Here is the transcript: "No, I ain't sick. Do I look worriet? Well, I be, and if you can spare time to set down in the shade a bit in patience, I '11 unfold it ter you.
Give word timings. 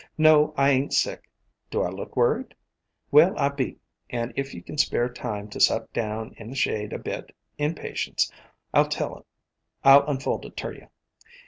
"No, 0.17 0.51
I 0.57 0.71
ain't 0.71 0.93
sick. 0.95 1.29
Do 1.69 1.83
I 1.83 1.89
look 1.89 2.15
worriet? 2.17 2.55
Well, 3.11 3.37
I 3.37 3.49
be, 3.49 3.77
and 4.09 4.33
if 4.35 4.55
you 4.55 4.63
can 4.63 4.79
spare 4.79 5.07
time 5.09 5.47
to 5.49 5.59
set 5.59 5.93
down 5.93 6.33
in 6.39 6.49
the 6.49 6.55
shade 6.55 6.91
a 6.91 6.97
bit 6.97 7.35
in 7.59 7.75
patience, 7.75 8.31
I 8.73 8.79
'11 8.79 9.21
unfold 9.83 10.45
it 10.45 10.57
ter 10.57 10.73
you. 10.73 10.87